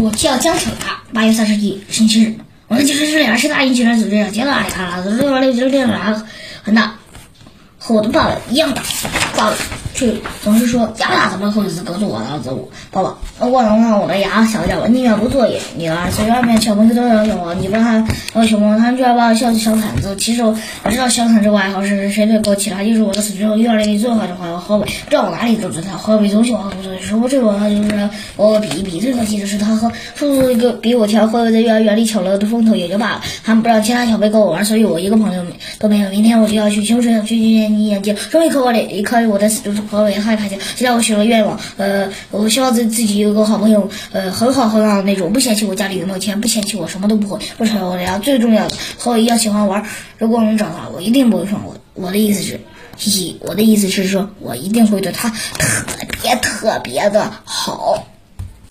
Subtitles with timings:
[0.00, 2.34] 我叫江小牙，八月三十一，星期日。
[2.68, 5.88] 我的精神是两是大一居然组织接了爱他，六六六六六
[6.62, 6.94] 很大，
[7.78, 8.82] 和我的爸爸一样大。
[9.36, 9.56] 爸爸
[9.98, 10.14] 却
[10.44, 12.54] 总是说牙怎么会是个做我的儿子？
[12.92, 15.60] 爸爸，我能看我的牙小点，我宁愿不做也。
[15.76, 20.14] 你的儿子外面小朋友都要笑我，你不看那个小朋友，他居然把我笑成小毯子。
[20.16, 20.54] 其实我
[20.88, 35.42] 知道小毯这个爱好是谁对给我起的，就是我的死之后幼儿园最好的朋友何伟，不知道我哪里都知道，何伟总喜欢和我说，说我最后他就是我比一比，最可惜的是他和叔叔一个比我强，何伟在幼儿园里抢了的风头也就罢了，还不让其他小辈跟我玩，所以我一个朋友
[35.80, 36.08] 都没有。
[36.10, 48.18] 明天我就要去秋水去见你眼睛，终于可我离开我的死就是何伟害怕见，现在我许了愿望，呃，我希望自自己有个好朋友，呃，很好很好的那种，不嫌弃我家里有没有钱，不嫌弃我什么都不会，不吵我的呀。
[48.18, 49.82] 最重要的，和我一样喜欢玩。
[50.18, 51.74] 如果我能找到，我一定不会放过。
[51.94, 52.60] 我的意思是，
[52.96, 55.84] 嘻嘻，我的意思是说，我一定会对他特
[56.22, 58.06] 别特别的好。